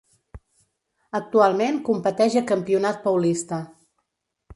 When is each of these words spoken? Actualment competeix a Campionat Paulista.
Actualment 1.19 1.77
competeix 1.89 2.37
a 2.41 2.43
Campionat 2.53 3.05
Paulista. 3.05 3.61